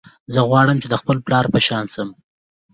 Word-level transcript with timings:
زه 0.33 0.39
غواړم 0.49 0.77
چې 0.81 0.87
د 0.89 0.95
خپل 1.01 1.17
پلار 1.25 1.45
په 1.53 1.59
شان 1.67 1.85
شم 1.93 2.09